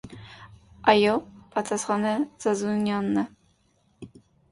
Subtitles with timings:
[0.93, 1.19] -Այո,-
[1.55, 3.27] պատասխանեց Զազունյանը: